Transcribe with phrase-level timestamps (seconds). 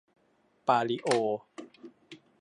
[0.67, 1.09] ปาลิโอ